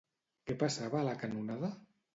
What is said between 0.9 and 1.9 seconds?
a la canonada?